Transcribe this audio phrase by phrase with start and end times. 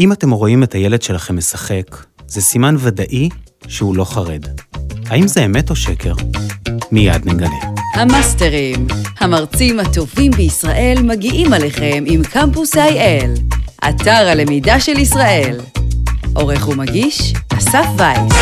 [0.00, 1.96] אם אתם רואים את הילד שלכם משחק,
[2.28, 3.28] זה סימן ודאי
[3.68, 4.44] שהוא לא חרד.
[5.06, 6.12] האם זה אמת או שקר?
[6.92, 7.48] מיד נגלה.
[7.94, 8.86] המאסטרים,
[9.18, 13.56] המרצים הטובים בישראל מגיעים עליכם עם קמפוס IL,
[13.88, 15.60] אתר הלמידה של ישראל.
[16.34, 18.32] עורך ומגיש, אסף וייס.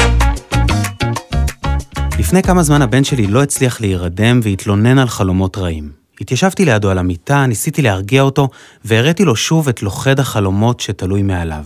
[2.19, 5.98] לפני כמה זמן הבן שלי לא הצליח להירדם והתלונן על חלומות רעים.
[6.21, 8.48] התיישבתי לידו על המיטה, ניסיתי להרגיע אותו,
[8.84, 11.64] והראיתי לו שוב את לוכד החלומות שתלוי מעליו.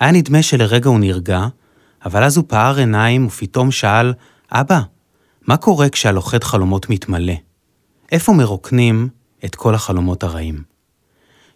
[0.00, 1.46] היה נדמה שלרגע הוא נרגע,
[2.04, 4.12] אבל אז הוא פער עיניים ופתאום שאל,
[4.52, 4.80] אבא,
[5.46, 7.34] מה קורה כשהלוכד חלומות מתמלא?
[8.12, 9.08] איפה מרוקנים
[9.44, 10.62] את כל החלומות הרעים?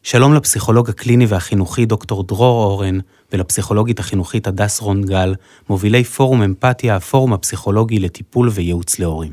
[0.02, 2.98] שלום לפסיכולוג הקליני והחינוכי דוקטור דרור אורן
[3.32, 5.34] ולפסיכולוגית החינוכית הדס רון גל,
[5.68, 9.32] מובילי פורום אמפתיה, הפורום הפסיכולוגי לטיפול וייעוץ להורים.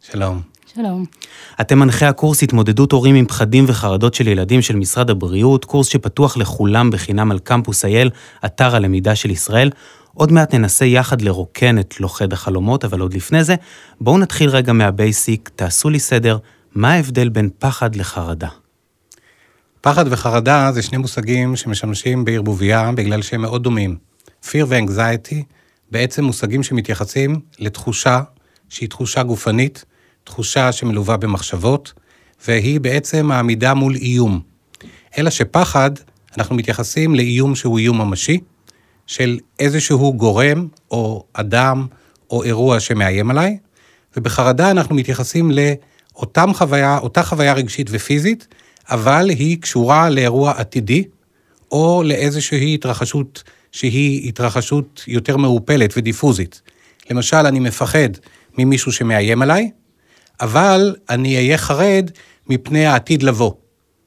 [0.00, 0.51] שלום.
[0.74, 1.04] שלום.
[1.60, 6.36] אתם מנחי הקורס התמודדות הורים עם פחדים וחרדות של ילדים של משרד הבריאות, קורס שפתוח
[6.36, 8.10] לכולם בחינם על קמפוס אייל,
[8.44, 9.70] אתר הלמידה של ישראל.
[10.14, 13.54] עוד מעט ננסה יחד לרוקן את לוכד החלומות, אבל עוד לפני זה,
[14.00, 16.38] בואו נתחיל רגע מהבייסיק, תעשו לי סדר,
[16.74, 18.48] מה ההבדל בין פחד לחרדה?
[19.80, 23.96] פחד וחרדה זה שני מושגים שמשמשים בערבוביה בגלל שהם מאוד דומים.
[24.44, 25.42] fear ו-anxiety
[25.90, 28.20] בעצם מושגים שמתייחסים לתחושה
[28.68, 29.84] שהיא תחושה גופנית,
[30.24, 31.92] תחושה שמלווה במחשבות,
[32.46, 34.40] והיא בעצם העמידה מול איום.
[35.18, 35.90] אלא שפחד,
[36.38, 38.38] אנחנו מתייחסים לאיום שהוא איום ממשי,
[39.06, 41.86] של איזשהו גורם או אדם
[42.30, 43.58] או אירוע שמאיים עליי,
[44.16, 48.46] ובחרדה אנחנו מתייחסים לאותה חוויה, אותה חוויה רגשית ופיזית,
[48.90, 51.04] אבל היא קשורה לאירוע עתידי,
[51.70, 53.42] או לאיזושהי התרחשות
[53.72, 56.62] שהיא התרחשות יותר מעופלת ודיפוזית.
[57.10, 58.08] למשל, אני מפחד
[58.58, 59.70] ממישהו שמאיים עליי,
[60.42, 62.10] אבל אני אהיה חרד
[62.48, 63.52] מפני העתיד לבוא,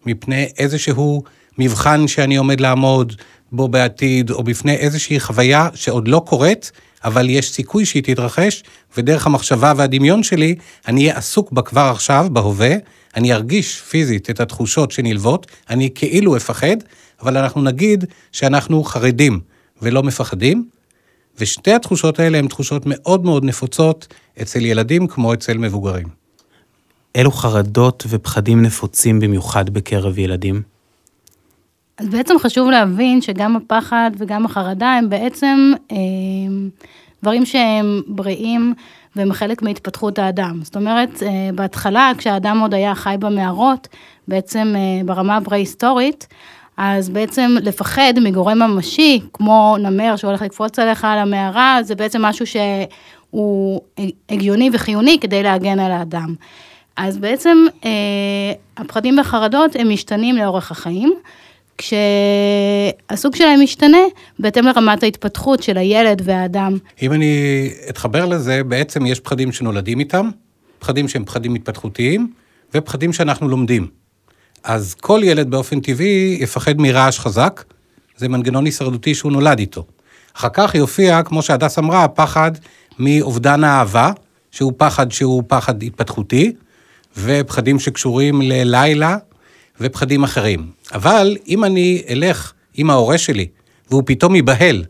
[0.05, 1.23] מפני איזשהו
[1.58, 3.14] מבחן שאני עומד לעמוד
[3.52, 6.72] בו בעתיד, או בפני איזושהי חוויה שעוד לא קורית,
[7.03, 8.63] אבל יש סיכוי שהיא תתרחש,
[8.97, 10.56] ודרך המחשבה והדמיון שלי,
[10.88, 12.75] אני אהיה עסוק בה כבר עכשיו, בהווה,
[13.16, 16.78] אני ארגיש פיזית את התחושות שנלוות, אני כאילו אפחד,
[17.22, 19.40] אבל אנחנו נגיד שאנחנו חרדים
[19.81, 20.66] ולא מפחדים,
[21.40, 24.07] ושתי התחושות האלה הן תחושות מאוד מאוד נפוצות
[24.41, 26.25] אצל ילדים כמו אצל מבוגרים.
[27.15, 30.61] אילו חרדות ופחדים נפוצים במיוחד בקרב ילדים?
[31.97, 35.97] אז בעצם חשוב להבין שגם הפחד וגם החרדה הם בעצם אה,
[37.23, 38.73] דברים שהם בריאים
[39.15, 40.59] והם חלק מהתפתחות האדם.
[40.63, 43.87] זאת אומרת, אה, בהתחלה, כשהאדם עוד היה חי במערות,
[44.27, 46.27] בעצם אה, ברמה הפרה-היסטורית,
[46.77, 52.45] אז בעצם לפחד מגורם ממשי, כמו נמר שהולך לקפוץ עליך על המערה, זה בעצם משהו
[52.45, 53.81] שהוא
[54.29, 56.35] הגיוני וחיוני כדי להגן על האדם.
[56.97, 57.89] אז בעצם אה,
[58.78, 61.13] הפחדים והחרדות הם משתנים לאורך החיים.
[61.78, 63.97] כשהסוג שלהם משתנה
[64.39, 66.78] בהתאם לרמת ההתפתחות של הילד והאדם.
[67.01, 70.29] אם אני אתחבר לזה, בעצם יש פחדים שנולדים איתם,
[70.79, 72.31] פחדים שהם פחדים התפתחותיים,
[72.73, 73.88] ופחדים שאנחנו לומדים.
[74.63, 77.63] אז כל ילד באופן טבעי יפחד מרעש חזק,
[78.17, 79.85] זה מנגנון הישרדותי שהוא נולד איתו.
[80.35, 82.51] אחר כך יופיע, כמו שהדס אמרה, פחד
[83.00, 84.12] מאובדן האהבה,
[84.51, 86.53] שהוא פחד שהוא פחד התפתחותי,
[87.17, 89.17] ופחדים שקשורים ללילה,
[89.81, 90.69] ופחדים אחרים.
[90.93, 93.47] אבל אם אני אלך עם ההורה שלי,
[93.89, 94.83] והוא פתאום ייבהל,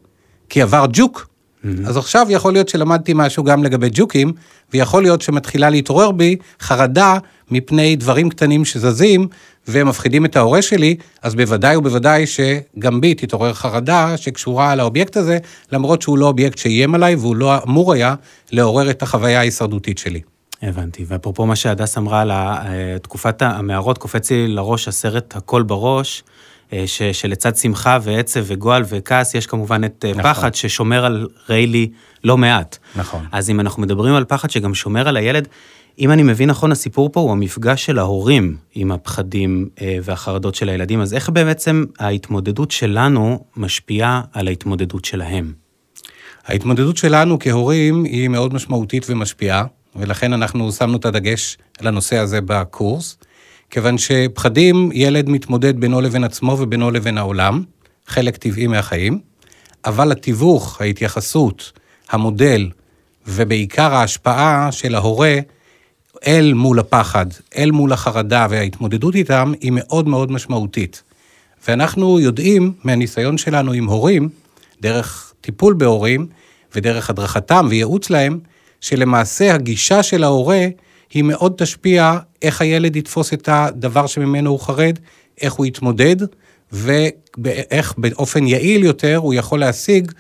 [0.50, 1.68] כי עבר ג'וק, mm-hmm.
[1.86, 4.34] אז עכשיו יכול להיות שלמדתי משהו גם לגבי ג'וקים,
[4.74, 7.18] ויכול להיות שמתחילה להתעורר בי חרדה
[7.52, 9.28] מפני דברים קטנים שזזים,
[9.68, 15.38] ומפחידים את ההורה שלי, אז בוודאי ובוודאי שגם בי תתעורר חרדה שקשורה לאובייקט הזה,
[15.72, 18.16] למרות שהוא לא אובייקט שאיים עליי, והוא לא אמור היה
[18.52, 20.22] לעורר את החוויה ההישרדותית שלי.
[20.62, 26.24] הבנתי, ואפרופו מה שהדס אמרה על אה, תקופת המערות, קופץ לי לראש הסרט הכל בראש,
[26.74, 30.24] אה, ש, שלצד שמחה ועצב וגועל וכעס, יש כמובן את אה, נכון.
[30.24, 31.90] פחד ששומר על ריילי
[32.24, 32.78] לא מעט.
[32.96, 33.26] נכון.
[33.32, 35.48] אז אם אנחנו מדברים על פחד שגם שומר על הילד,
[36.00, 39.70] אם אני מבין נכון, הסיפור פה הוא המפגש של ההורים עם הפחדים
[40.04, 45.54] והחרדות של הילדים, אז איך בעצם ההתמודדות שלנו משפיעה על ההתמודדות שלהם?
[46.46, 49.66] ההתמודדות שלנו כהורים היא מאוד משמעותית ומשפיעה.
[49.96, 53.18] ולכן אנחנו שמנו את הדגש על הנושא הזה בקורס,
[53.70, 57.64] כיוון שפחדים, ילד מתמודד בינו לבין עצמו ובינו לבין העולם,
[58.08, 59.20] חלק טבעי מהחיים,
[59.86, 61.72] אבל התיווך, ההתייחסות,
[62.10, 62.70] המודל,
[63.28, 65.40] ובעיקר ההשפעה של ההורה
[66.28, 67.26] אל מול הפחד,
[67.58, 71.04] אל מול החרדה וההתמודדות איתם, היא מאוד מאוד משמעותית.
[71.68, 74.30] ואנחנו יודעים מהניסיון שלנו עם הורים,
[74.82, 76.28] דרך טיפול בהורים
[76.76, 78.40] ודרך הדרכתם וייעוץ להם,
[78.82, 80.68] שלמעשה הגישה של ההורה
[81.14, 85.00] היא מאוד תשפיע איך הילד יתפוס את הדבר שממנו הוא חרד,
[85.42, 86.16] איך הוא יתמודד,
[86.72, 90.12] ואיך באופן יעיל יותר הוא יכול להשיג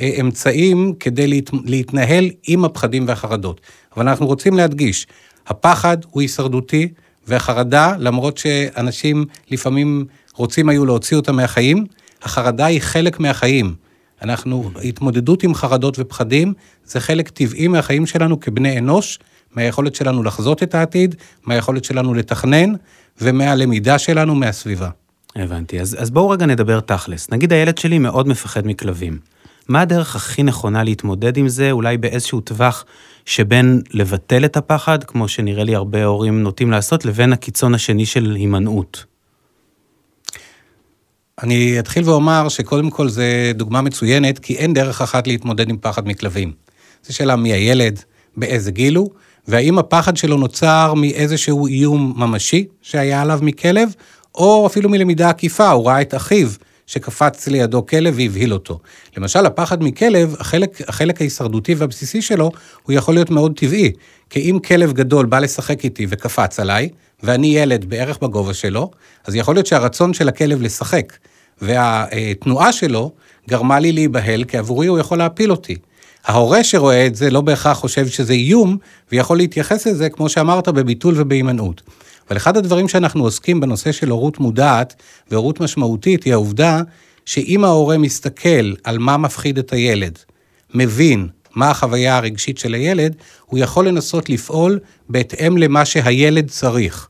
[0.00, 3.60] אה, אמצעים כדי להת, להתנהל עם הפחדים והחרדות.
[3.96, 5.06] אבל אנחנו רוצים להדגיש,
[5.46, 6.88] הפחד הוא הישרדותי,
[7.26, 11.86] והחרדה, למרות שאנשים לפעמים רוצים היו להוציא אותה מהחיים,
[12.22, 13.74] החרדה היא חלק מהחיים.
[14.24, 16.52] אנחנו, התמודדות עם חרדות ופחדים,
[16.84, 19.18] זה חלק טבעי מהחיים שלנו כבני אנוש,
[19.54, 21.14] מהיכולת שלנו לחזות את העתיד,
[21.46, 22.72] מהיכולת שלנו לתכנן,
[23.20, 24.88] ומהלמידה שלנו מהסביבה.
[25.36, 25.80] הבנתי.
[25.80, 27.30] אז, אז בואו רגע נדבר תכלס.
[27.30, 29.18] נגיד הילד שלי מאוד מפחד מכלבים.
[29.68, 32.84] מה הדרך הכי נכונה להתמודד עם זה, אולי באיזשהו טווח
[33.26, 38.34] שבין לבטל את הפחד, כמו שנראה לי הרבה הורים נוטים לעשות, לבין הקיצון השני של
[38.34, 39.04] הימנעות?
[41.42, 46.08] אני אתחיל ואומר שקודם כל זה דוגמה מצוינת, כי אין דרך אחת להתמודד עם פחד
[46.08, 46.52] מכלבים.
[47.06, 48.02] זו שאלה מי הילד,
[48.36, 49.10] באיזה גיל הוא,
[49.48, 53.94] והאם הפחד שלו נוצר מאיזשהו איום ממשי שהיה עליו מכלב,
[54.34, 56.48] או אפילו מלמידה עקיפה, הוא ראה את אחיו
[56.86, 58.78] שקפץ לידו כלב והבהיל אותו.
[59.16, 62.50] למשל, הפחד מכלב, החלק, החלק ההישרדותי והבסיסי שלו,
[62.82, 63.92] הוא יכול להיות מאוד טבעי.
[64.30, 66.88] כי אם כלב גדול בא לשחק איתי וקפץ עליי,
[67.22, 68.90] ואני ילד בערך בגובה שלו,
[69.26, 71.12] אז יכול להיות שהרצון של הכלב לשחק
[71.60, 73.12] והתנועה שלו
[73.48, 75.76] גרמה לי להיבהל, כי עבורי הוא יכול להפיל אותי.
[76.24, 78.76] ההורה שרואה את זה לא בהכרח חושב שזה איום,
[79.12, 81.82] ויכול להתייחס לזה, כמו שאמרת, בביטול ובהימנעות.
[82.28, 84.94] אבל אחד הדברים שאנחנו עוסקים בנושא של הורות מודעת
[85.30, 86.82] והורות משמעותית, היא העובדה
[87.24, 90.18] שאם ההורה מסתכל על מה מפחיד את הילד,
[90.74, 93.16] מבין מה החוויה הרגשית של הילד,
[93.46, 94.78] הוא יכול לנסות לפעול
[95.08, 97.08] בהתאם למה שהילד צריך.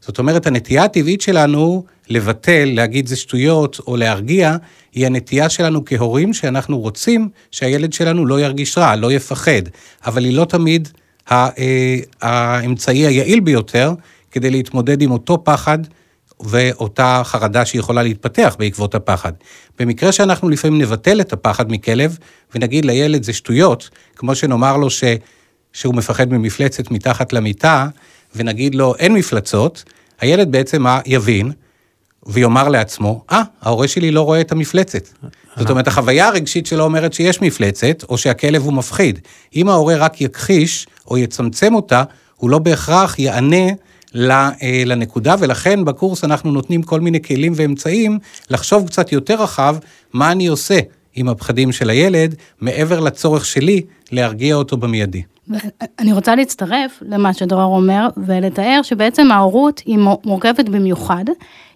[0.00, 4.56] זאת אומרת, הנטייה הטבעית שלנו לבטל, להגיד זה שטויות או להרגיע,
[4.92, 9.62] היא הנטייה שלנו כהורים שאנחנו רוצים שהילד שלנו לא ירגיש רע, לא יפחד,
[10.06, 10.88] אבל היא לא תמיד
[11.30, 11.48] אה,
[12.22, 13.92] האמצעי היעיל ביותר
[14.34, 15.78] כדי להתמודד עם אותו פחד
[16.40, 19.32] ואותה חרדה שיכולה להתפתח בעקבות הפחד.
[19.78, 22.18] במקרה שאנחנו לפעמים נבטל את הפחד מכלב
[22.54, 25.04] ונגיד לילד זה שטויות, כמו שנאמר לו ש,
[25.72, 27.88] שהוא מפחד ממפלצת מתחת למיטה,
[28.36, 29.84] ונגיד לו אין מפלצות,
[30.20, 31.52] הילד בעצם יבין
[32.26, 35.08] ויאמר לעצמו, אה, ah, ההורה שלי לא רואה את המפלצת.
[35.56, 39.18] זאת אומרת, החוויה הרגשית שלו אומרת שיש מפלצת, או שהכלב הוא מפחיד.
[39.56, 42.02] אם ההורה רק יכחיש או יצמצם אותה,
[42.36, 43.66] הוא לא בהכרח יענה
[44.86, 48.18] לנקודה, ולכן בקורס אנחנו נותנים כל מיני כלים ואמצעים
[48.50, 49.76] לחשוב קצת יותר רחב
[50.12, 50.78] מה אני עושה
[51.14, 53.82] עם הפחדים של הילד, מעבר לצורך שלי
[54.12, 55.22] להרגיע אותו במיידי.
[55.98, 61.24] אני רוצה להצטרף למה שדרור אומר, ולתאר שבעצם ההורות היא מורכבת במיוחד,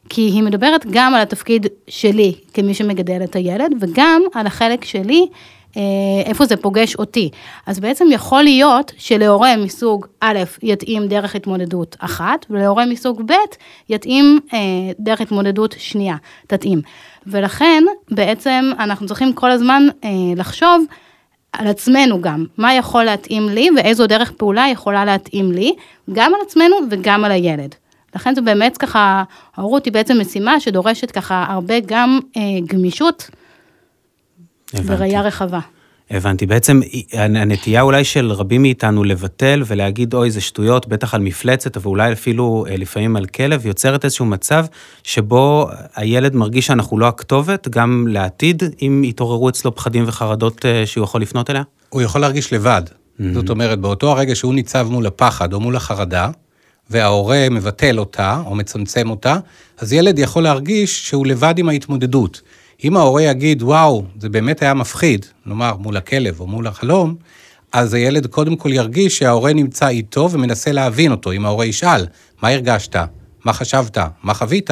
[0.08, 5.26] כי היא מדברת גם על התפקיד שלי כמי שמגדל את הילד, וגם על החלק שלי
[5.31, 5.57] אה,
[6.26, 7.31] איפה זה פוגש אותי.
[7.67, 13.32] אז בעצם יכול להיות שלהורה מסוג א' יתאים דרך התמודדות אחת, ולהורה מסוג ב'
[13.88, 14.59] יתאים אה,
[14.99, 16.17] דרך התמודדות שנייה,
[16.47, 16.81] תתאים.
[17.26, 20.85] ולכן בעצם אנחנו צריכים כל הזמן אה, לחשוב
[21.53, 25.75] על עצמנו גם, מה יכול להתאים לי ואיזו דרך פעולה יכולה להתאים לי,
[26.12, 27.75] גם על עצמנו וגם על הילד.
[28.15, 29.23] לכן זה באמת ככה,
[29.56, 33.31] ההורות היא בעצם משימה שדורשת ככה הרבה גם אה, גמישות
[34.75, 35.61] בראייה רחבה.
[36.11, 36.47] הבנתי.
[36.47, 36.81] בעצם
[37.12, 42.65] הנטייה אולי של רבים מאיתנו לבטל ולהגיד, אוי, זה שטויות, בטח על מפלצת, ואולי אפילו
[42.69, 44.67] אה, לפעמים על כלב, יוצרת איזשהו מצב
[45.03, 51.05] שבו הילד מרגיש שאנחנו לא הכתובת, גם לעתיד, אם יתעוררו אצלו פחדים וחרדות אה, שהוא
[51.05, 51.63] יכול לפנות אליה?
[51.89, 52.82] הוא יכול להרגיש לבד.
[52.87, 53.22] Mm-hmm.
[53.34, 56.31] זאת אומרת, באותו הרגע שהוא ניצב מול הפחד או מול החרדה,
[56.91, 59.37] וההורה מבטל אותה או מצמצם אותה,
[59.79, 62.43] אז ילד יכול להרגיש שהוא לבד עם ההתמודדות.
[62.85, 67.15] אם ההורה יגיד, וואו, זה באמת היה מפחיד, נאמר, מול הכלב או מול החלום,
[67.73, 71.32] אז הילד קודם כל ירגיש שההורה נמצא איתו ומנסה להבין אותו.
[71.32, 72.06] אם ההורה ישאל,
[72.43, 72.97] מה הרגשת?
[73.44, 73.99] מה חשבת?
[74.23, 74.70] מה חווית?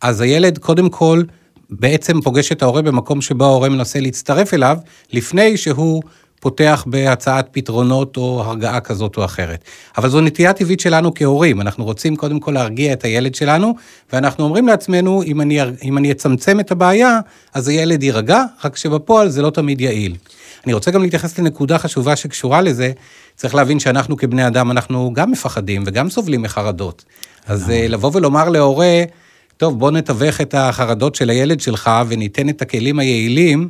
[0.00, 1.22] אז הילד קודם כל
[1.70, 4.78] בעצם פוגש את ההורה במקום שבו ההורה מנסה להצטרף אליו,
[5.12, 6.02] לפני שהוא
[6.40, 9.64] פותח בהצעת פתרונות או הרגעה כזאת או אחרת.
[9.98, 13.74] אבל זו נטייה טבעית שלנו כהורים, אנחנו רוצים קודם כל להרגיע את הילד שלנו,
[14.12, 17.20] ואנחנו אומרים לעצמנו, אם אני, אם אני אצמצם את הבעיה,
[17.54, 20.16] אז הילד יירגע, רק שבפועל זה לא תמיד יעיל.
[20.64, 22.92] אני רוצה גם להתייחס לנקודה חשובה שקשורה לזה,
[23.36, 27.04] צריך להבין שאנחנו כבני אדם, אנחנו גם מפחדים וגם סובלים מחרדות.
[27.46, 29.04] אז אה, לבוא ולומר להורה,
[29.56, 33.68] טוב, בוא נתווך את החרדות של הילד שלך וניתן את הכלים היעילים,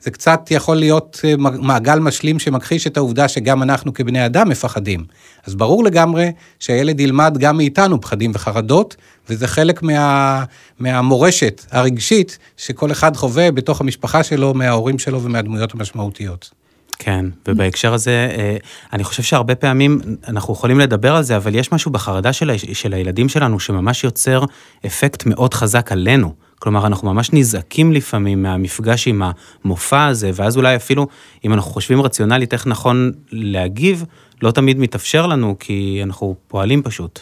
[0.00, 5.04] זה קצת יכול להיות אה, מעגל משלים שמכחיש את העובדה שגם אנחנו כבני אדם מפחדים.
[5.46, 8.96] אז ברור לגמרי שהילד ילמד גם מאיתנו פחדים וחרדות,
[9.28, 10.44] וזה חלק מה,
[10.78, 16.50] מהמורשת הרגשית שכל אחד חווה בתוך המשפחה שלו, מההורים שלו ומהדמויות המשמעותיות.
[16.98, 18.56] כן, ובהקשר הזה, אה,
[18.92, 22.94] אני חושב שהרבה פעמים אנחנו יכולים לדבר על זה, אבל יש משהו בחרדה של, של
[22.94, 24.44] הילדים שלנו שממש יוצר
[24.86, 26.43] אפקט מאוד חזק עלינו.
[26.64, 29.22] כלומר, אנחנו ממש נזעקים לפעמים מהמפגש עם
[29.64, 31.06] המופע הזה, ואז אולי אפילו,
[31.44, 34.04] אם אנחנו חושבים רציונלית איך נכון להגיב,
[34.42, 37.20] לא תמיד מתאפשר לנו, כי אנחנו פועלים פשוט.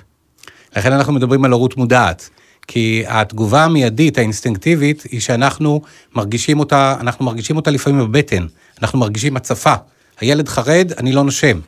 [0.76, 2.30] לכן אנחנו מדברים על הורות מודעת.
[2.66, 5.80] כי התגובה המיידית, האינסטינקטיבית, היא שאנחנו
[6.14, 8.46] מרגישים אותה, אנחנו מרגישים אותה לפעמים בבטן,
[8.82, 9.74] אנחנו מרגישים הצפה.
[10.20, 11.60] הילד חרד, אני לא נושם.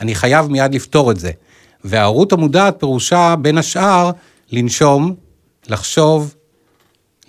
[0.00, 1.30] אני חייב מיד לפתור את זה.
[1.84, 4.10] וההורות המודעת פירושה, בין השאר,
[4.50, 5.14] לנשום,
[5.68, 6.34] לחשוב,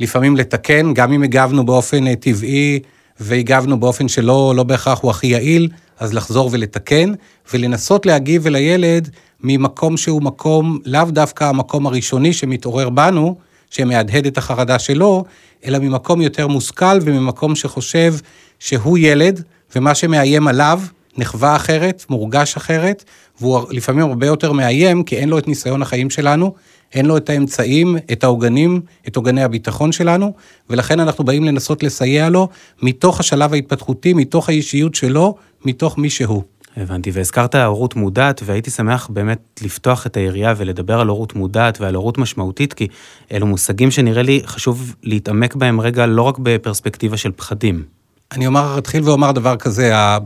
[0.03, 2.79] לפעמים לתקן, גם אם הגבנו באופן אה, טבעי
[3.19, 5.69] והגבנו באופן שלא לא בהכרח הוא הכי יעיל,
[5.99, 7.13] אז לחזור ולתקן,
[7.53, 9.09] ולנסות להגיב אל הילד
[9.43, 13.35] ממקום שהוא מקום, לאו דווקא המקום הראשוני שמתעורר בנו,
[13.69, 15.23] שמהדהד את החרדה שלו,
[15.65, 18.13] אלא ממקום יותר מושכל וממקום שחושב
[18.59, 19.43] שהוא ילד,
[19.75, 20.81] ומה שמאיים עליו
[21.17, 23.03] נחווה אחרת, מורגש אחרת,
[23.41, 26.53] והוא לפעמים הרבה יותר מאיים, כי אין לו את ניסיון החיים שלנו,
[26.93, 30.33] אין לו את האמצעים, את העוגנים, את עוגני הביטחון שלנו,
[30.69, 32.47] ולכן אנחנו באים לנסות לסייע לו
[32.81, 35.35] מתוך השלב ההתפתחותי, מתוך האישיות שלו,
[35.65, 36.43] מתוך מי שהוא.
[36.77, 41.95] הבנתי, והזכרת הורות מודעת, והייתי שמח באמת לפתוח את היריעה ולדבר על הורות מודעת ועל
[41.95, 42.87] הורות משמעותית, כי
[43.31, 47.83] אלו מושגים שנראה לי חשוב להתעמק בהם רגע לא רק בפרספקטיבה של פחדים.
[48.31, 50.17] אני אומר, אתחיל ואומר דבר כזה, אה,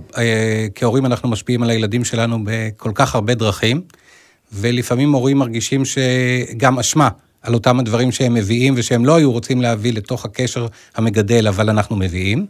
[0.75, 3.81] כהורים אנחנו משפיעים על הילדים שלנו בכל כך הרבה דרכים,
[4.51, 7.09] ולפעמים הורים מרגישים שגם אשמה
[7.41, 11.95] על אותם הדברים שהם מביאים ושהם לא היו רוצים להביא לתוך הקשר המגדל, אבל אנחנו
[11.95, 12.45] מביאים.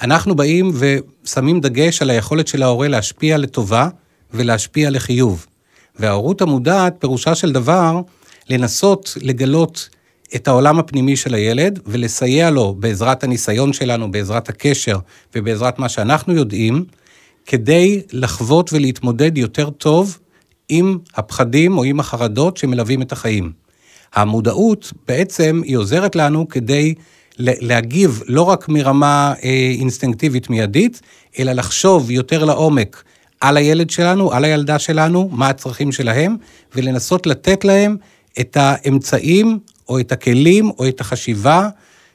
[0.00, 3.88] אנחנו באים ושמים דגש על היכולת של ההורה להשפיע לטובה
[4.34, 5.46] ולהשפיע לחיוב.
[5.98, 8.00] וההורות המודעת, פירושה של דבר,
[8.48, 9.88] לנסות לגלות
[10.34, 14.98] את העולם הפנימי של הילד ולסייע לו בעזרת הניסיון שלנו, בעזרת הקשר
[15.34, 16.84] ובעזרת מה שאנחנו יודעים,
[17.46, 20.18] כדי לחוות ולהתמודד יותר טוב
[20.74, 23.52] עם הפחדים או עם החרדות שמלווים את החיים.
[24.14, 26.94] המודעות בעצם היא עוזרת לנו כדי
[27.38, 31.00] להגיב לא רק מרמה אה, אינסטינקטיבית מיידית,
[31.38, 33.02] אלא לחשוב יותר לעומק
[33.40, 36.36] על הילד שלנו, על הילדה שלנו, מה הצרכים שלהם,
[36.74, 37.96] ולנסות לתת להם
[38.40, 41.68] את האמצעים או את הכלים או את החשיבה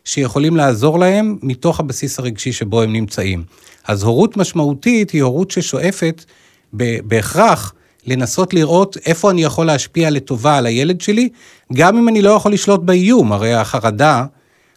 [0.05, 3.43] שיכולים לעזור להם מתוך הבסיס הרגשי שבו הם נמצאים.
[3.87, 6.25] אז הורות משמעותית היא הורות ששואפת
[6.73, 7.73] בהכרח
[8.07, 11.29] לנסות לראות איפה אני יכול להשפיע לטובה על הילד שלי,
[11.73, 14.25] גם אם אני לא יכול לשלוט באיום, הרי החרדה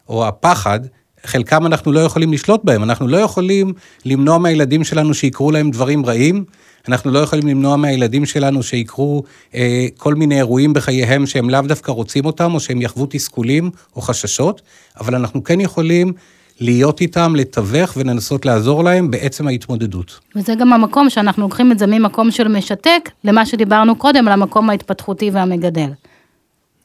[0.09, 0.81] או הפחד,
[1.25, 3.73] חלקם אנחנו לא יכולים לשלוט בהם, אנחנו לא יכולים
[4.05, 6.45] למנוע מהילדים שלנו שיקרו להם דברים רעים,
[6.89, 9.23] אנחנו לא יכולים למנוע מהילדים שלנו שיקרו
[9.55, 14.03] אה, כל מיני אירועים בחייהם שהם לאו דווקא רוצים אותם, או שהם יחוו תסכולים או
[14.03, 14.63] חששות,
[15.01, 16.13] אבל אנחנו כן יכולים
[16.61, 20.21] להיות איתם, לתווך ולנסות לעזור להם בעצם ההתמודדות.
[20.37, 24.71] וזה גם המקום שאנחנו לוקחים את זה ממקום של משתק, למה שדיברנו קודם, על המקום
[24.71, 25.91] ההתפתחותי והמגדל.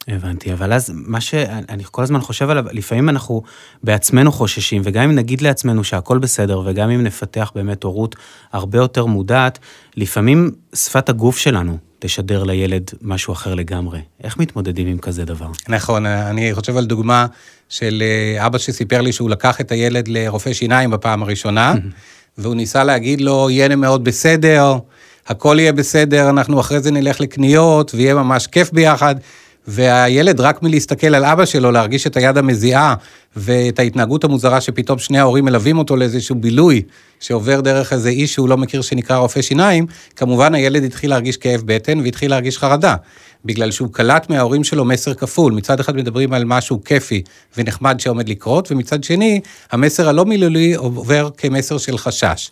[0.08, 3.42] הבנתי, אבל אז מה שאני כל הזמן חושב עליו, לפעמים אנחנו
[3.82, 8.16] בעצמנו חוששים, וגם אם נגיד לעצמנו שהכל בסדר, וגם אם נפתח באמת הורות
[8.52, 9.58] הרבה יותר מודעת,
[9.96, 14.00] לפעמים שפת הגוף שלנו תשדר לילד משהו אחר לגמרי.
[14.24, 15.48] איך מתמודדים עם כזה דבר?
[15.68, 17.26] נכון, אני חושב על דוגמה
[17.68, 21.74] של אה, אבא שסיפר לי שהוא לקח את הילד לרופא שיניים בפעם הראשונה,
[22.38, 24.74] והוא ניסה להגיד לו, יהיה מאוד בסדר,
[25.26, 29.14] הכל יהיה בסדר, אנחנו אחרי זה נלך לקניות, ויהיה ממש כיף ביחד.
[29.68, 32.94] והילד רק מלהסתכל על אבא שלו, להרגיש את היד המזיעה
[33.36, 36.82] ואת ההתנהגות המוזרה שפתאום שני ההורים מלווים אותו לאיזשהו בילוי
[37.20, 41.62] שעובר דרך איזה איש שהוא לא מכיר שנקרא רופא שיניים, כמובן הילד התחיל להרגיש כאב
[41.64, 42.96] בטן והתחיל להרגיש חרדה.
[43.44, 47.22] בגלל שהוא קלט מההורים שלו מסר כפול, מצד אחד מדברים על משהו כיפי
[47.56, 49.40] ונחמד שעומד לקרות, ומצד שני,
[49.72, 52.50] המסר הלא מילולי עובר כמסר של חשש.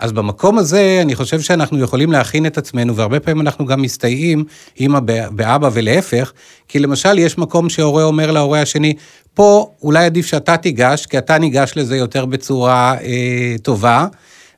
[0.00, 4.44] אז במקום הזה, אני חושב שאנחנו יכולים להכין את עצמנו, והרבה פעמים אנחנו גם מסתייעים,
[4.80, 6.32] אימא באבא ולהפך,
[6.68, 8.94] כי למשל יש מקום שהורה אומר להורה השני,
[9.34, 14.06] פה אולי עדיף שאתה תיגש, כי אתה ניגש לזה יותר בצורה אה, טובה,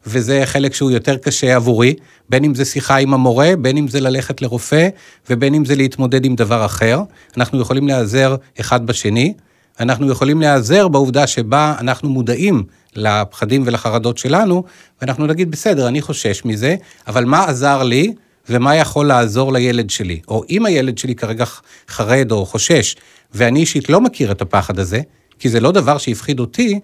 [0.06, 1.94] וזה חלק שהוא יותר קשה עבורי,
[2.28, 4.88] בין אם זה שיחה עם המורה, בין אם זה ללכת לרופא,
[5.30, 7.00] ובין אם זה להתמודד עם דבר אחר.
[7.36, 9.34] אנחנו יכולים להיעזר אחד בשני.
[9.80, 12.62] אנחנו יכולים להיעזר בעובדה שבה אנחנו מודעים
[12.96, 14.64] לפחדים ולחרדות שלנו,
[15.00, 18.12] ואנחנו נגיד, בסדר, אני חושש מזה, אבל מה עזר לי
[18.48, 20.20] ומה יכול לעזור לילד שלי?
[20.28, 21.44] או אם הילד שלי כרגע
[21.88, 22.96] חרד או חושש,
[23.34, 25.00] ואני אישית לא מכיר את הפחד הזה,
[25.38, 26.80] כי זה לא דבר שהפחיד אותי,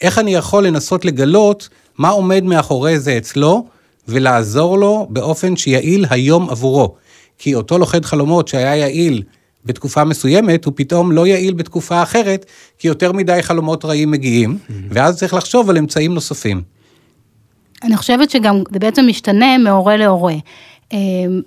[0.00, 3.66] איך אני יכול לנסות לגלות מה עומד מאחורי זה אצלו,
[4.08, 6.94] ולעזור לו באופן שיעיל היום עבורו.
[7.38, 9.22] כי אותו לוכד חלומות שהיה יעיל
[9.66, 12.46] בתקופה מסוימת, הוא פתאום לא יעיל בתקופה אחרת,
[12.78, 14.72] כי יותר מדי חלומות רעים מגיעים, mm-hmm.
[14.90, 16.62] ואז צריך לחשוב על אמצעים נוספים.
[17.82, 20.34] אני חושבת שגם זה בעצם משתנה מהורה להורה.
[20.92, 20.98] אמ,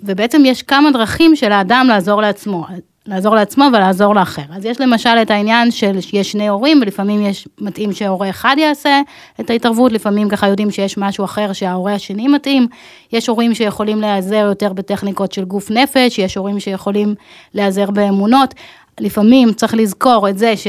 [0.02, 2.66] ובעצם יש כמה דרכים של האדם לעזור לעצמו.
[3.06, 4.42] לעזור לעצמו ולעזור לאחר.
[4.52, 9.00] אז יש למשל את העניין של שיש שני הורים, ולפעמים יש, מתאים שהורה אחד יעשה
[9.40, 12.66] את ההתערבות, לפעמים ככה יודעים שיש משהו אחר שההורה השני מתאים.
[13.12, 17.14] יש הורים שיכולים להיעזר יותר בטכניקות של גוף נפש, יש הורים שיכולים
[17.54, 18.54] להיעזר באמונות.
[19.00, 20.66] לפעמים צריך לזכור את זה ש...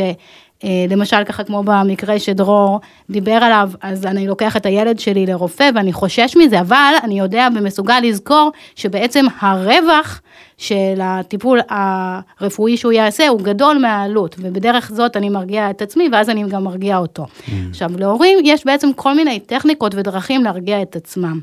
[0.63, 5.70] אה, למשל ככה כמו במקרה שדרור דיבר עליו, אז אני לוקח את הילד שלי לרופא
[5.75, 10.22] ואני חושש מזה, אבל אני יודע ומסוגל לזכור שבעצם הרווח
[10.58, 16.30] של הטיפול הרפואי שהוא יעשה הוא גדול מהעלות, ובדרך זאת אני מרגיע את עצמי ואז
[16.30, 17.24] אני גם מרגיע אותו.
[17.25, 17.51] Mm.
[17.70, 21.39] עכשיו להורים יש בעצם כל מיני טכניקות ודרכים להרגיע את עצמם.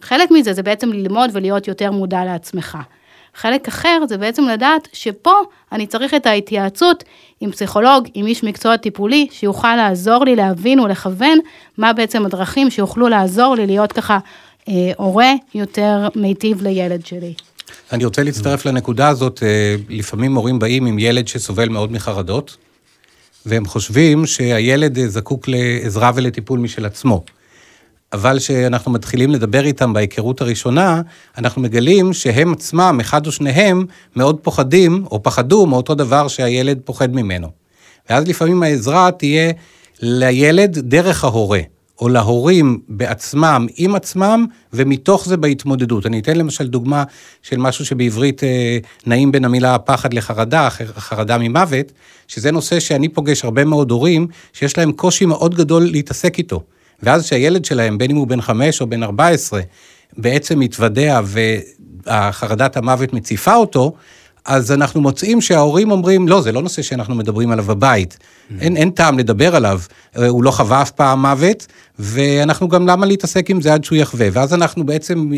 [0.00, 2.78] חלק מזה זה בעצם ללמוד ולהיות יותר מודע לעצמך.
[3.36, 5.34] חלק אחר זה בעצם לדעת שפה
[5.72, 7.04] אני צריך את ההתייעצות
[7.40, 11.38] עם פסיכולוג, עם איש מקצוע טיפולי, שיוכל לעזור לי להבין ולכוון
[11.78, 14.18] מה בעצם הדרכים שיוכלו לעזור לי להיות ככה
[14.68, 17.34] אה, הורה יותר מיטיב לילד שלי.
[17.92, 22.56] אני רוצה להצטרף לנקודה הזאת, אה, לפעמים הורים באים עם ילד שסובל מאוד מחרדות,
[23.46, 27.24] והם חושבים שהילד אה, זקוק לעזרה ולטיפול משל עצמו.
[28.12, 31.02] אבל כשאנחנו מתחילים לדבר איתם בהיכרות הראשונה,
[31.38, 33.84] אנחנו מגלים שהם עצמם, אחד או שניהם,
[34.16, 37.48] מאוד פוחדים, או פחדו מאותו דבר שהילד פוחד ממנו.
[38.10, 39.52] ואז לפעמים העזרה תהיה
[40.00, 41.60] לילד דרך ההורה,
[42.00, 46.06] או להורים בעצמם, עם עצמם, ומתוך זה בהתמודדות.
[46.06, 47.04] אני אתן למשל דוגמה
[47.42, 51.92] של משהו שבעברית אה, נעים בין המילה פחד לחרדה, חרדה ממוות,
[52.28, 56.62] שזה נושא שאני פוגש הרבה מאוד הורים, שיש להם קושי מאוד גדול להתעסק איתו.
[57.02, 59.60] ואז שהילד שלהם, בין אם הוא בן חמש או בן ארבע עשרה,
[60.16, 61.20] בעצם מתוודע
[62.06, 63.92] והחרדת המוות מציפה אותו,
[64.44, 68.18] אז אנחנו מוצאים שההורים אומרים, לא, זה לא נושא שאנחנו מדברים עליו בבית.
[68.18, 68.52] Mm.
[68.60, 69.80] אין, אין טעם לדבר עליו,
[70.28, 71.66] הוא לא חווה אף פעם מוות,
[71.98, 74.28] ואנחנו גם, למה להתעסק עם זה עד שהוא יחווה?
[74.32, 75.30] ואז אנחנו בעצם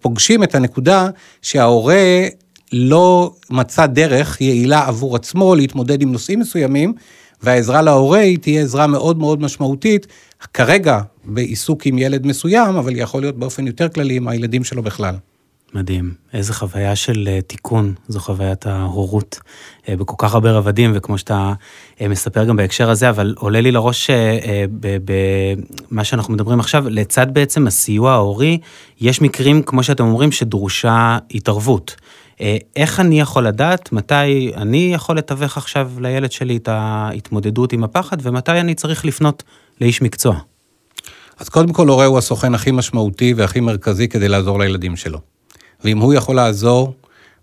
[0.00, 1.08] פוגשים את הנקודה
[1.42, 2.26] שההורה
[2.72, 6.94] לא מצא דרך יעילה עבור עצמו להתמודד עם נושאים מסוימים,
[7.42, 10.06] והעזרה להורה היא תהיה עזרה מאוד מאוד משמעותית,
[10.54, 15.14] כרגע בעיסוק עם ילד מסוים, אבל יכול להיות באופן יותר כללי עם הילדים שלו בכלל.
[15.74, 19.40] מדהים, איזה חוויה של uh, תיקון, זו חוויית ההורות
[19.84, 21.52] uh, בכל כך הרבה רבדים, וכמו שאתה
[21.98, 24.10] uh, מספר גם בהקשר הזה, אבל עולה לי לראש
[25.04, 28.58] במה שאנחנו מדברים עכשיו, לצד בעצם הסיוע ההורי,
[29.00, 31.96] יש מקרים, כמו שאתם אומרים, שדרושה התערבות.
[32.76, 38.16] איך אני יכול לדעת מתי אני יכול לתווך עכשיו לילד שלי את ההתמודדות עם הפחד,
[38.22, 39.42] ומתי אני צריך לפנות
[39.80, 40.38] לאיש מקצוע?
[41.38, 45.18] אז קודם כל, הורה הוא הסוכן הכי משמעותי והכי מרכזי כדי לעזור לילדים שלו.
[45.84, 46.94] ואם הוא יכול לעזור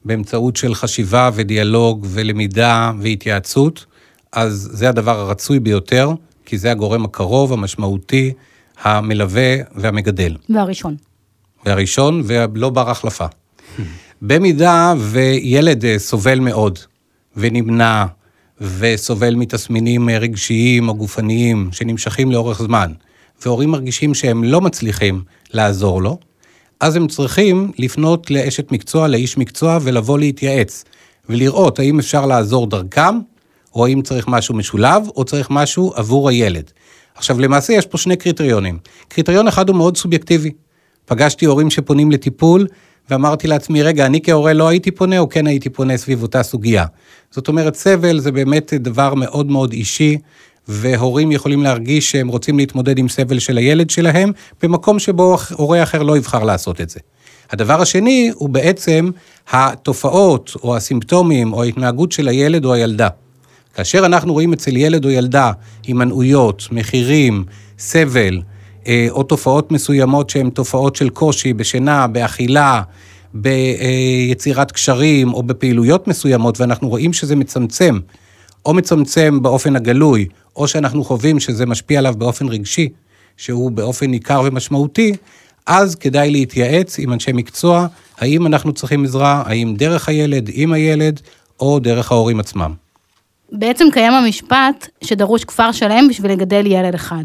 [0.05, 3.85] באמצעות של חשיבה ודיאלוג ולמידה והתייעצות,
[4.31, 6.11] אז זה הדבר הרצוי ביותר,
[6.45, 8.33] כי זה הגורם הקרוב, המשמעותי,
[8.81, 10.35] המלווה והמגדל.
[10.49, 10.95] והראשון.
[11.65, 13.25] והראשון, ולא בר החלפה.
[14.25, 16.79] במידה וילד אה, סובל מאוד
[17.37, 18.05] ונמנע
[18.61, 22.91] וסובל מתסמינים אה, רגשיים או גופניים שנמשכים לאורך זמן,
[23.45, 25.21] והורים מרגישים שהם לא מצליחים
[25.53, 26.17] לעזור לו,
[26.79, 30.83] אז הם צריכים לפנות לאשת מקצוע, לאיש מקצוע, ולבוא להתייעץ,
[31.29, 33.19] ולראות האם אפשר לעזור דרכם,
[33.75, 36.71] או האם צריך משהו משולב, או צריך משהו עבור הילד.
[37.15, 38.79] עכשיו, למעשה יש פה שני קריטריונים.
[39.07, 40.51] קריטריון אחד הוא מאוד סובייקטיבי.
[41.05, 42.67] פגשתי הורים שפונים לטיפול,
[43.09, 46.85] ואמרתי לעצמי, רגע, אני כהורה לא הייתי פונה, או כן הייתי פונה סביב אותה סוגיה.
[47.31, 50.17] זאת אומרת, סבל זה באמת דבר מאוד מאוד אישי,
[50.67, 56.03] והורים יכולים להרגיש שהם רוצים להתמודד עם סבל של הילד שלהם, במקום שבו הורה אחר
[56.03, 56.99] לא יבחר לעשות את זה.
[57.51, 59.09] הדבר השני הוא בעצם
[59.51, 63.07] התופעות או הסימפטומים או ההתנהגות של הילד או הילדה.
[63.75, 65.51] כאשר אנחנו רואים אצל ילד או ילדה
[65.83, 67.43] הימנעויות, מחירים,
[67.79, 68.41] סבל,
[69.09, 72.81] או תופעות מסוימות שהן תופעות של קושי בשינה, באכילה,
[73.33, 77.99] ביצירת קשרים או בפעילויות מסוימות, ואנחנו רואים שזה מצמצם,
[78.65, 82.89] או מצמצם באופן הגלוי, או שאנחנו חווים שזה משפיע עליו באופן רגשי,
[83.37, 85.13] שהוא באופן ניכר ומשמעותי,
[85.65, 91.21] אז כדאי להתייעץ עם אנשי מקצוע, האם אנחנו צריכים עזרה, האם דרך הילד, עם הילד,
[91.59, 92.73] או דרך ההורים עצמם.
[93.51, 97.23] בעצם קיים המשפט שדרוש כפר שלם בשביל לגדל ילד אחד.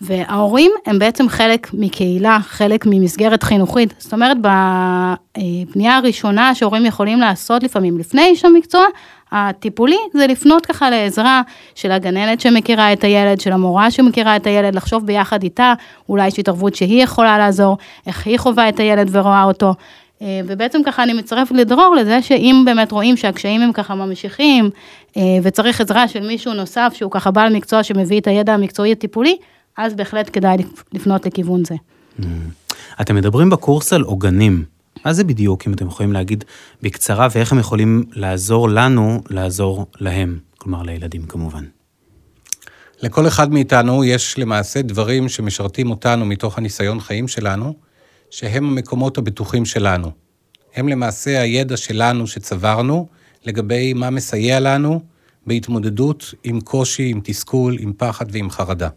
[0.00, 3.94] וההורים הם בעצם חלק מקהילה, חלק ממסגרת חינוכית.
[3.98, 8.84] זאת אומרת, בפנייה הראשונה שהורים יכולים לעשות לפעמים לפני איש המקצוע,
[9.32, 11.42] הטיפולי זה לפנות ככה לעזרה
[11.74, 15.74] של הגננת שמכירה את הילד, של המורה שמכירה את הילד, לחשוב ביחד איתה,
[16.08, 19.74] אולי יש התערבות שהיא יכולה לעזור, איך היא חווה את הילד ורואה אותו.
[20.22, 24.70] ובעצם ככה אני מצטרפת לדרור לזה שאם באמת רואים שהקשיים הם ככה ממשיכים
[25.42, 29.36] וצריך עזרה של מישהו נוסף שהוא ככה בעל מקצוע שמביא את הידע המקצועי הטיפולי,
[29.78, 30.56] אז בהחלט כדאי
[30.92, 31.74] לפנות לכיוון זה.
[33.00, 34.64] אתם מדברים בקורס על עוגנים.
[35.04, 36.44] מה זה בדיוק, אם אתם יכולים להגיד
[36.82, 41.64] בקצרה, ואיך הם יכולים לעזור לנו לעזור להם, כלומר לילדים כמובן.
[43.02, 47.74] לכל אחד מאיתנו יש למעשה דברים שמשרתים אותנו מתוך הניסיון חיים שלנו,
[48.30, 50.10] שהם המקומות הבטוחים שלנו.
[50.74, 53.08] הם למעשה הידע שלנו שצברנו
[53.44, 55.00] לגבי מה מסייע לנו
[55.46, 58.88] בהתמודדות עם קושי, עם תסכול, עם פחד ועם חרדה.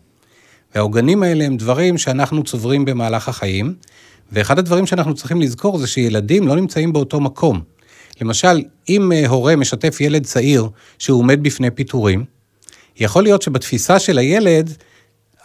[0.76, 3.76] והעוגנים האלה הם דברים שאנחנו צוברים במהלך החיים,
[4.32, 7.62] ואחד הדברים שאנחנו צריכים לזכור זה שילדים לא נמצאים באותו מקום.
[8.22, 12.26] למשל, אם אה, הורה משתף ילד צעיר שהוא עומד בפני פיטורים,
[12.98, 14.74] יכול להיות שבתפיסה של הילד,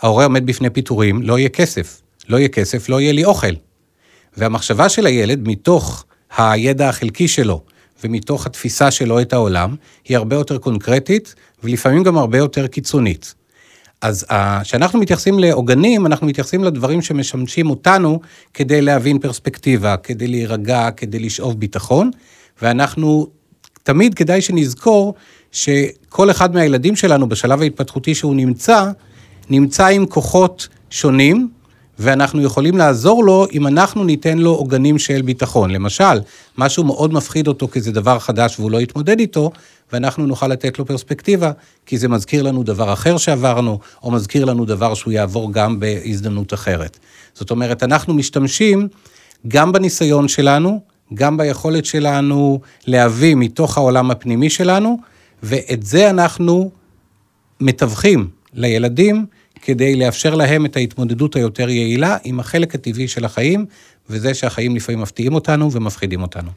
[0.01, 2.03] ההורה עומד בפני פיטורים, לא יהיה כסף.
[2.29, 3.55] לא יהיה כסף, לא יהיה לי אוכל.
[4.37, 6.05] והמחשבה של הילד, מתוך
[6.37, 7.63] הידע החלקי שלו
[8.05, 11.35] ומתוך התפיסה שלו את העולם, היא הרבה יותר קונקרטית
[11.65, 13.35] ולפעמים גם הרבה יותר קיצונית.
[14.03, 14.27] אז
[14.63, 18.21] כשאנחנו מתייחסים לעוגנים, אנחנו מתייחסים לדברים שמשמשים אותנו
[18.55, 22.11] כדי להבין פרספקטיבה, כדי להירגע, כדי לשאוב ביטחון,
[22.63, 23.27] ואנחנו,
[23.83, 25.15] תמיד כדאי שנזכור
[25.53, 28.91] שכל אחד מהילדים שלנו בשלב ההתפתחותי שהוא נמצא,
[29.51, 31.49] נמצא עם כוחות שונים,
[31.99, 35.71] ואנחנו יכולים לעזור לו אם אנחנו ניתן לו עוגנים של ביטחון.
[35.71, 36.21] למשל,
[36.59, 39.51] משהו מאוד מפחיד אותו כי זה דבר חדש והוא לא יתמודד איתו,
[39.93, 41.53] ואנחנו נוכל לתת לו פרספקטיבה,
[41.87, 46.55] כי זה מזכיר לנו דבר אחר שעברנו, או מזכיר לנו דבר שהוא יעבור גם בהזדמנות
[46.55, 46.99] אחרת.
[47.35, 48.89] זאת אומרת, אנחנו משתמשים
[49.49, 50.81] גם בניסיון שלנו,
[51.15, 54.99] גם ביכולת שלנו להביא מתוך העולם הפנימי שלנו,
[55.43, 56.71] ואת זה אנחנו
[57.61, 59.27] מתווכים לילדים
[59.67, 63.67] כדי לאפשר להם את ההתמודדות היותר יעילה עם החלק הטבעי של החיים,
[64.11, 66.51] וזה שהחיים לפעמים מפתיעים אותנו ומפחידים אותנו.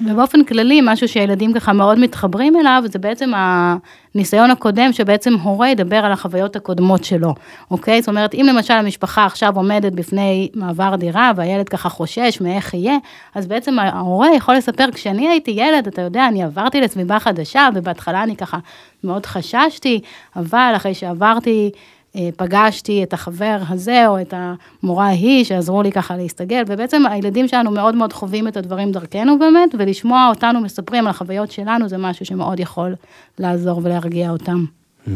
[0.00, 5.96] ובאופן כללי, משהו שהילדים ככה מאוד מתחברים אליו, זה בעצם הניסיון הקודם, שבעצם הורה ידבר
[5.96, 7.34] על החוויות הקודמות שלו,
[7.70, 8.02] אוקיי?
[8.02, 12.96] זאת אומרת, אם למשל המשפחה עכשיו עומדת בפני מעבר דירה, והילד ככה חושש מאיך יהיה,
[13.34, 18.22] אז בעצם ההורה יכול לספר, כשאני הייתי ילד, אתה יודע, אני עברתי לסביבה חדשה, ובהתחלה
[18.22, 18.58] אני ככה
[19.04, 20.00] מאוד חששתי,
[20.36, 21.70] אבל אחרי שעברתי...
[22.16, 24.34] אה, פגשתי את החבר הזה או את
[24.82, 29.38] המורה ההיא שעזרו לי ככה להסתגל, ובעצם הילדים שלנו מאוד מאוד חווים את הדברים דרכנו
[29.38, 32.94] באמת, ולשמוע אותנו מספרים על החוויות שלנו זה משהו שמאוד יכול
[33.38, 34.64] לעזור ולהרגיע אותם.
[35.06, 35.10] Mm-hmm.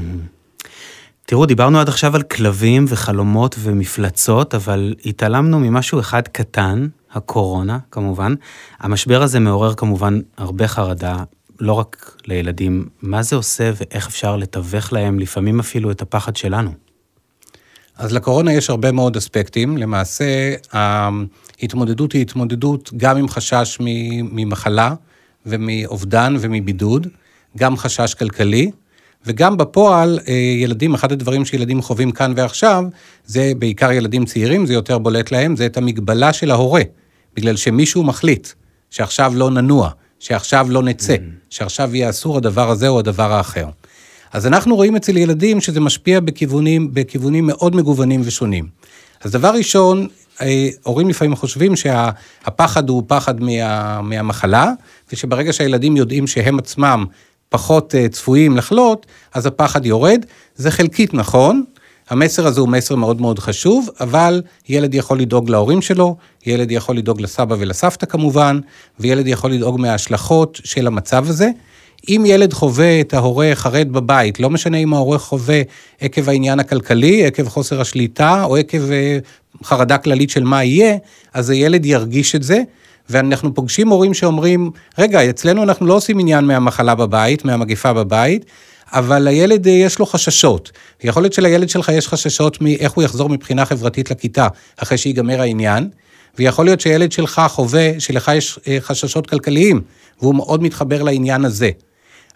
[1.26, 8.34] תראו, דיברנו עד עכשיו על כלבים וחלומות ומפלצות, אבל התעלמנו ממשהו אחד קטן, הקורונה כמובן.
[8.80, 11.16] המשבר הזה מעורר כמובן הרבה חרדה,
[11.60, 12.88] לא רק לילדים.
[13.02, 16.83] מה זה עושה ואיך אפשר לתווך להם לפעמים אפילו את הפחד שלנו?
[17.98, 19.76] אז לקורונה יש הרבה מאוד אספקטים.
[19.76, 24.94] למעשה, ההתמודדות היא התמודדות גם עם חשש ממחלה
[25.46, 27.06] ומאובדן ומבידוד,
[27.56, 28.70] גם חשש כלכלי,
[29.26, 32.84] וגם בפועל, אה, ילדים, אחד הדברים שילדים חווים כאן ועכשיו,
[33.26, 36.82] זה בעיקר ילדים צעירים, זה יותר בולט להם, זה את המגבלה של ההורה,
[37.36, 38.48] בגלל שמישהו מחליט
[38.90, 41.18] שעכשיו לא ננוע, שעכשיו לא נצא, mm.
[41.50, 43.66] שעכשיו יהיה אסור הדבר הזה או הדבר האחר.
[44.34, 48.66] אז אנחנו רואים אצל ילדים שזה משפיע בכיוונים, בכיוונים מאוד מגוונים ושונים.
[49.20, 50.08] אז דבר ראשון,
[50.40, 54.72] אה, הורים לפעמים חושבים שהפחד הוא פחד מה, מהמחלה,
[55.12, 57.04] ושברגע שהילדים יודעים שהם עצמם
[57.48, 60.26] פחות אה, צפויים לחלות, אז הפחד יורד.
[60.54, 61.64] זה חלקית נכון,
[62.10, 66.16] המסר הזה הוא מסר מאוד מאוד חשוב, אבל ילד יכול לדאוג להורים שלו,
[66.46, 68.60] ילד יכול לדאוג לסבא ולסבתא כמובן,
[69.00, 71.50] וילד יכול לדאוג מההשלכות של המצב הזה.
[72.08, 75.62] אם ילד חווה את ההורה חרד בבית, לא משנה אם ההורה חווה
[76.00, 79.18] עקב העניין הכלכלי, עקב חוסר השליטה, או עקב אה,
[79.64, 80.96] חרדה כללית של מה יהיה,
[81.34, 82.58] אז הילד ירגיש את זה.
[83.10, 88.44] ואנחנו פוגשים הורים שאומרים, רגע, אצלנו אנחנו לא עושים עניין מהמחלה בבית, מהמגפה בבית,
[88.92, 90.72] אבל לילד אה, יש לו חששות.
[91.04, 95.88] יכול להיות שלילד שלך יש חששות מאיך הוא יחזור מבחינה חברתית לכיתה אחרי שיגמר העניין,
[96.38, 99.80] ויכול להיות שילד שלך חווה שלך יש אה, חששות כלכליים,
[100.20, 101.70] והוא מאוד מתחבר לעניין הזה.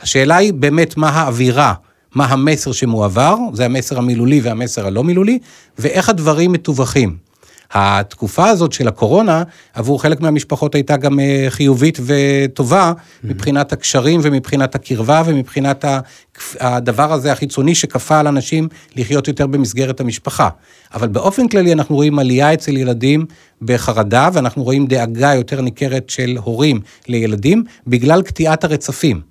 [0.00, 1.74] השאלה היא באמת מה האווירה,
[2.14, 5.38] מה המסר שמועבר, זה המסר המילולי והמסר הלא מילולי,
[5.78, 7.28] ואיך הדברים מתווכים.
[7.70, 9.42] התקופה הזאת של הקורונה,
[9.74, 13.26] עבור חלק מהמשפחות הייתה גם אה, חיובית וטובה, mm-hmm.
[13.26, 15.84] מבחינת הקשרים ומבחינת הקרבה ומבחינת
[16.60, 20.48] הדבר הזה החיצוני שכפה על אנשים לחיות יותר במסגרת המשפחה.
[20.94, 23.26] אבל באופן כללי אנחנו רואים עלייה אצל ילדים
[23.62, 29.27] בחרדה, ואנחנו רואים דאגה יותר ניכרת של הורים לילדים, בגלל קטיעת הרצפים.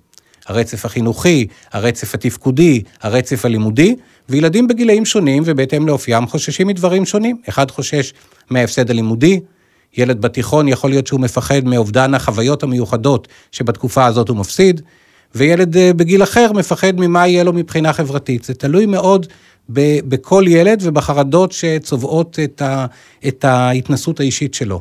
[0.48, 3.96] הרצף החינוכי, הרצף התפקודי, הרצף הלימודי,
[4.28, 7.36] וילדים בגילאים שונים ובהתאם לאופיים חוששים מדברים שונים.
[7.48, 8.12] אחד חושש
[8.50, 9.40] מההפסד הלימודי,
[9.96, 14.80] ילד בתיכון יכול להיות שהוא מפחד מאובדן החוויות המיוחדות שבתקופה הזאת הוא מפסיד,
[15.34, 18.44] וילד אה, בגיל אחר מפחד ממה יהיה לו מבחינה חברתית.
[18.44, 19.26] זה תלוי מאוד
[19.68, 22.86] בכל ילד ובחרדות שצובעות את, ה,
[23.28, 24.80] את ההתנסות האישית שלו.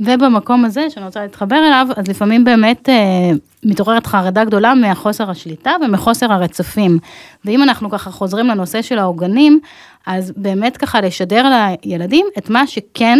[0.00, 3.30] ובמקום הזה, שאני רוצה להתחבר אליו, אז לפעמים באמת אה,
[3.64, 6.98] מתעוררת חרדה גדולה מהחוסר השליטה ומחוסר הרצפים.
[7.44, 9.60] ואם אנחנו ככה חוזרים לנושא של העוגנים,
[10.06, 11.44] אז באמת ככה לשדר
[11.84, 13.18] לילדים את מה שכן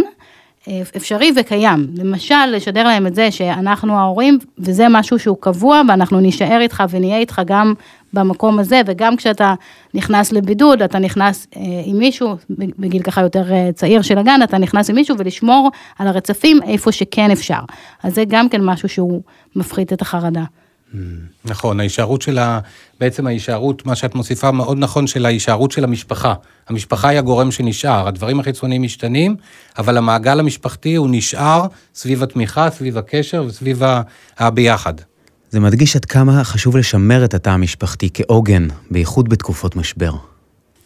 [0.96, 1.86] אפשרי וקיים.
[1.96, 7.18] למשל, לשדר להם את זה שאנחנו ההורים, וזה משהו שהוא קבוע, ואנחנו נישאר איתך ונהיה
[7.18, 7.74] איתך גם
[8.12, 9.54] במקום הזה, וגם כשאתה
[9.94, 14.58] נכנס לבידוד, אתה נכנס אה, עם מישהו, בגיל ככה יותר אה, צעיר של הגן, אתה
[14.58, 17.60] נכנס עם מישהו ולשמור על הרצפים איפה שכן אפשר.
[18.02, 19.22] אז זה גם כן משהו שהוא
[19.56, 20.44] מפחית את החרדה.
[21.44, 22.60] נכון, ההישארות של ה...
[23.00, 26.34] בעצם ההישארות, מה שאת מוסיפה מאוד נכון, של ההישארות של המשפחה.
[26.68, 29.36] המשפחה היא הגורם שנשאר, הדברים החיצוניים משתנים,
[29.78, 33.82] אבל המעגל המשפחתי הוא נשאר סביב התמיכה, סביב הקשר וסביב
[34.38, 34.94] הביחד.
[35.50, 40.12] זה מדגיש עד כמה חשוב לשמר את התא המשפחתי כעוגן, בייחוד בתקופות משבר.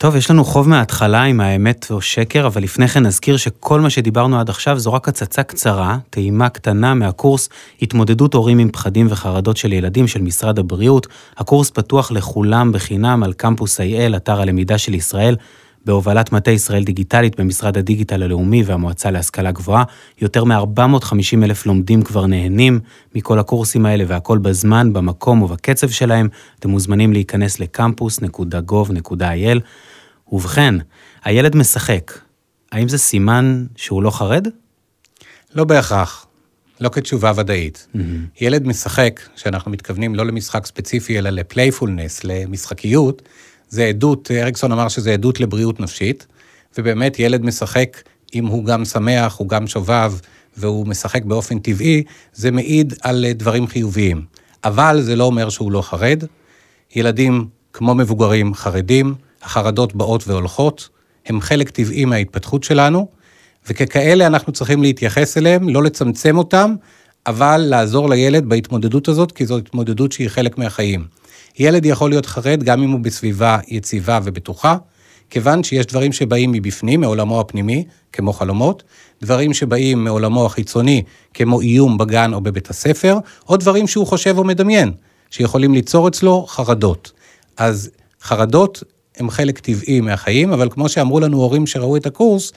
[0.03, 3.91] טוב, יש לנו חוב מההתחלה עם האמת או שקר, אבל לפני כן נזכיר שכל מה
[3.91, 7.49] שדיברנו עד עכשיו זו רק הצצה קצרה, טעימה קטנה מהקורס
[7.83, 11.07] התמודדות הורים עם פחדים וחרדות של ילדים של משרד הבריאות.
[11.37, 15.37] הקורס פתוח לכולם בחינם על קמפוס IL, אתר הלמידה של ישראל,
[15.85, 19.85] בהובלת מטה ישראל דיגיטלית במשרד הדיגיטל הלאומי והמועצה להשכלה גבוהה.
[20.21, 22.81] יותר מ-450 אלף לומדים כבר נהנים
[23.15, 26.29] מכל הקורסים האלה והכל בזמן, במקום ובקצב שלהם.
[26.59, 29.59] אתם מוזמנים להיכנס לקמפוס.gov.il.
[30.33, 30.75] ובכן,
[31.25, 32.13] הילד משחק.
[32.73, 34.47] האם זה סימן שהוא לא חרד?
[35.55, 36.27] לא בהכרח.
[36.81, 37.87] לא כתשובה ודאית.
[37.95, 37.99] Mm-hmm.
[38.41, 43.23] ילד משחק, שאנחנו מתכוונים לא למשחק ספציפי, אלא לפלייפולנס, למשחקיות,
[43.73, 46.27] זה עדות, אריקסון אמר שזה עדות לבריאות נפשית,
[46.79, 48.03] ובאמת ילד משחק,
[48.35, 50.13] אם הוא גם שמח, הוא גם שובב,
[50.57, 54.25] והוא משחק באופן טבעי, זה מעיד על דברים חיוביים.
[54.65, 56.25] אבל זה לא אומר שהוא לא חרד.
[56.97, 60.89] ילדים, כמו מבוגרים, חרדים, החרדות באות והולכות,
[61.27, 63.09] הם חלק טבעי מההתפתחות שלנו,
[63.69, 66.75] וככאלה אנחנו צריכים להתייחס אליהם, לא לצמצם אותם,
[67.27, 71.22] אבל לעזור לילד בהתמודדות הזאת, כי זו התמודדות שהיא חלק מהחיים.
[71.59, 74.77] ילד יכול להיות חרד גם אם הוא בסביבה יציבה ובטוחה,
[75.31, 78.83] כיוון שיש דברים שבאים מבפנים, מעולמו הפנימי, כמו חלומות,
[79.23, 81.03] דברים שבאים מעולמו החיצוני,
[81.35, 84.93] כמו איום בגן או בבית הספר, או דברים שהוא חושב או מדמיין,
[85.31, 87.13] שיכולים ליצור אצלו חרדות.
[87.57, 87.91] אז
[88.23, 88.83] חרדות
[89.17, 92.53] הם חלק טבעי מהחיים, אבל כמו שאמרו לנו הורים שראו את הקורס,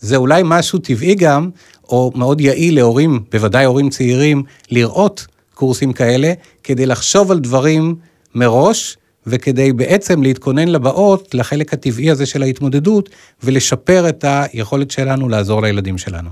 [0.00, 1.50] זה אולי משהו טבעי גם,
[1.88, 6.32] או מאוד יעיל להורים, בוודאי הורים צעירים, לראות קורסים כאלה,
[6.64, 7.96] כדי לחשוב על דברים
[8.36, 8.96] מראש,
[9.26, 13.10] וכדי בעצם להתכונן לבאות, לחלק הטבעי הזה של ההתמודדות,
[13.42, 16.30] ולשפר את היכולת שלנו לעזור לילדים שלנו.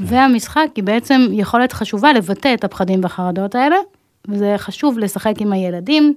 [0.00, 3.76] והמשחק היא בעצם יכולת חשובה לבטא את הפחדים והחרדות האלה,
[4.28, 6.14] וזה חשוב לשחק עם הילדים,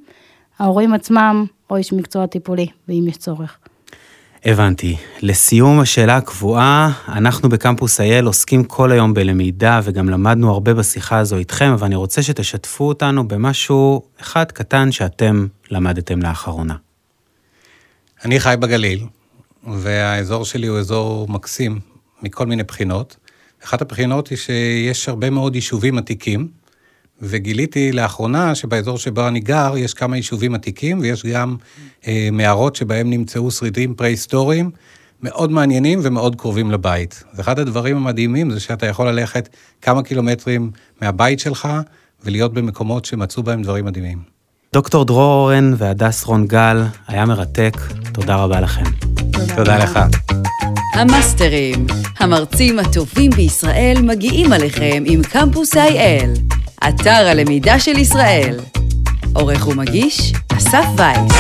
[0.59, 3.57] ההורים עצמם, או איש מקצוע טיפולי, ואם יש צורך.
[4.47, 4.97] הבנתי.
[5.21, 11.38] לסיום השאלה הקבועה, אנחנו בקמפוס אייל עוסקים כל היום בלמידה וגם למדנו הרבה בשיחה הזו
[11.38, 16.75] איתכם, אבל אני רוצה שתשתפו אותנו במשהו אחד קטן שאתם למדתם לאחרונה.
[18.25, 19.05] אני חי בגליל,
[19.73, 21.79] והאזור שלי הוא אזור מקסים
[22.21, 23.17] מכל מיני בחינות.
[23.63, 26.47] אחת הבחינות היא שיש הרבה מאוד יישובים עתיקים,
[27.21, 31.56] וגיליתי לאחרונה שבאזור שבו אני גר יש כמה יישובים עתיקים ויש גם
[32.08, 34.71] אה, מערות שבהם נמצאו שרידים פרה-היסטוריים
[35.21, 37.23] מאוד מעניינים ומאוד קרובים לבית.
[37.34, 39.49] אז אחד הדברים המדהימים זה שאתה יכול ללכת
[39.82, 41.67] כמה קילומטרים מהבית שלך
[42.25, 44.38] ולהיות במקומות שמצאו בהם דברים מדהימים.
[44.73, 47.77] דוקטור דרור אורן והדס רון גל, היה מרתק,
[48.13, 48.84] תודה רבה לכם.
[49.32, 49.99] תודה, תודה לך.
[50.93, 51.88] המאסטרים,
[52.19, 56.58] המרצים הטובים בישראל מגיעים עליכם עם קמפוס IL.
[56.83, 58.59] אתר הלמידה של ישראל.
[59.33, 61.31] עורך ומגיש, אסף וייס.